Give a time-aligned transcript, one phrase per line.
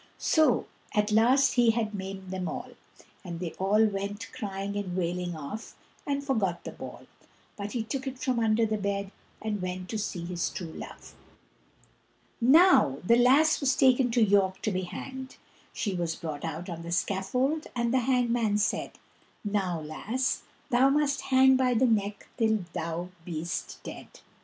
[0.17, 2.71] So at last he had maimed them all,
[3.23, 5.75] and they all went crying and wailing off,
[6.07, 7.05] and forgot the ball,
[7.55, 9.11] but he took it from under the bed,
[9.43, 11.13] and went to seek his true love.
[12.41, 15.37] Now the lass was taken to York to be hanged;
[15.71, 18.93] she was brought out on the scaffold, and the hangman said,
[19.43, 20.41] "Now, lass,
[20.71, 24.07] thou must hang by the neck till thou be'st dead."